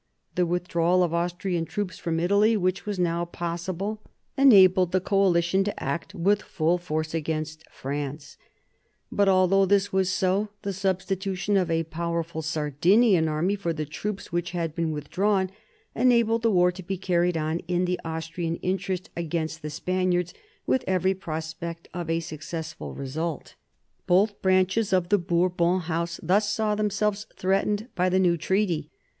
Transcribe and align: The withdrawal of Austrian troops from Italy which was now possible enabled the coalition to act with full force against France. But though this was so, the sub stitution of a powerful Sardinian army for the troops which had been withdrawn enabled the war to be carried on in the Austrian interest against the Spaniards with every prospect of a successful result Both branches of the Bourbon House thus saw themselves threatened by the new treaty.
The 0.33 0.47
withdrawal 0.47 1.03
of 1.03 1.13
Austrian 1.13 1.63
troops 1.65 1.99
from 1.99 2.19
Italy 2.19 2.57
which 2.57 2.87
was 2.87 2.97
now 2.97 3.23
possible 3.23 4.01
enabled 4.35 4.93
the 4.93 4.99
coalition 4.99 5.63
to 5.65 5.83
act 5.83 6.15
with 6.15 6.41
full 6.41 6.79
force 6.79 7.13
against 7.13 7.69
France. 7.69 8.35
But 9.11 9.25
though 9.25 9.67
this 9.67 9.93
was 9.93 10.09
so, 10.09 10.49
the 10.63 10.73
sub 10.73 11.01
stitution 11.01 11.55
of 11.61 11.69
a 11.69 11.83
powerful 11.83 12.41
Sardinian 12.41 13.27
army 13.27 13.53
for 13.55 13.73
the 13.73 13.85
troops 13.85 14.31
which 14.31 14.53
had 14.57 14.73
been 14.73 14.91
withdrawn 14.91 15.51
enabled 15.93 16.41
the 16.41 16.49
war 16.49 16.71
to 16.71 16.81
be 16.81 16.97
carried 16.97 17.37
on 17.37 17.59
in 17.67 17.85
the 17.85 17.99
Austrian 18.03 18.55
interest 18.63 19.11
against 19.15 19.61
the 19.61 19.69
Spaniards 19.69 20.33
with 20.65 20.83
every 20.87 21.13
prospect 21.13 21.87
of 21.93 22.09
a 22.09 22.21
successful 22.21 22.95
result 22.95 23.53
Both 24.07 24.41
branches 24.41 24.93
of 24.93 25.09
the 25.09 25.19
Bourbon 25.19 25.81
House 25.81 26.19
thus 26.23 26.49
saw 26.51 26.73
themselves 26.73 27.27
threatened 27.35 27.87
by 27.93 28.09
the 28.09 28.17
new 28.17 28.35
treaty. 28.35 28.89